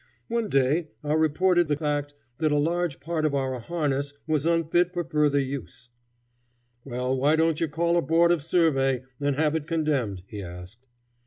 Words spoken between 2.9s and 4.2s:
part of our harness